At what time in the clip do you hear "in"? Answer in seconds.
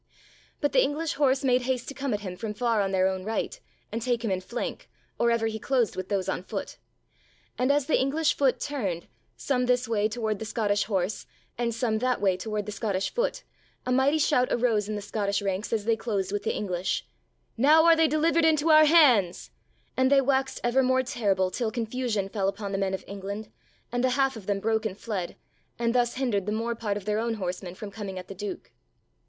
4.31-4.41, 14.89-14.95